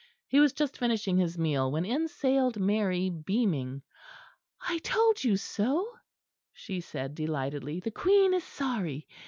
[0.27, 3.83] He was just finishing his meal when in sailed Mary, beaming.
[4.59, 5.87] "I told you so,"
[6.51, 9.05] she said delightedly, "the Queen is sorry.